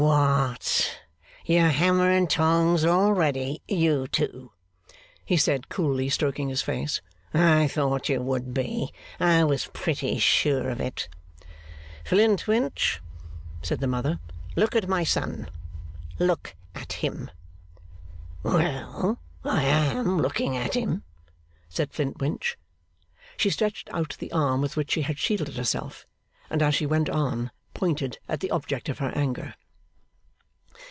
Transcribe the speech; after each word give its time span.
'What! 0.01 0.97
You're 1.45 1.69
hammer 1.69 2.09
and 2.09 2.27
tongs, 2.27 2.83
already, 2.83 3.61
you 3.67 4.07
two?' 4.07 4.51
he 5.23 5.37
said, 5.37 5.69
coolly 5.69 6.09
stroking 6.09 6.49
his 6.49 6.63
face. 6.63 7.01
'I 7.35 7.67
thought 7.67 8.09
you 8.09 8.19
would 8.19 8.51
be. 8.51 8.91
I 9.19 9.43
was 9.43 9.69
pretty 9.73 10.17
sure 10.17 10.69
of 10.69 10.81
it.' 10.81 11.07
'Flintwinch!' 12.03 12.99
said 13.61 13.79
the 13.79 13.85
mother, 13.85 14.17
'look 14.55 14.75
at 14.75 14.89
my 14.89 15.03
son. 15.03 15.47
Look 16.17 16.55
at 16.73 16.93
him!' 16.93 17.29
'Well, 18.41 19.19
I 19.43 19.61
am 19.63 20.17
looking 20.17 20.57
at 20.57 20.73
him,' 20.73 21.03
said 21.69 21.93
Flintwinch. 21.93 22.57
She 23.37 23.51
stretched 23.51 23.87
out 23.93 24.17
the 24.19 24.31
arm 24.31 24.61
with 24.61 24.75
which 24.75 24.91
she 24.93 25.03
had 25.03 25.19
shielded 25.19 25.57
herself, 25.57 26.07
and 26.49 26.63
as 26.63 26.73
she 26.73 26.87
went 26.87 27.07
on, 27.09 27.51
pointed 27.75 28.17
at 28.27 28.39
the 28.39 28.49
object 28.51 28.89
of 28.89 28.97
her 28.97 29.11
anger. 29.15 29.53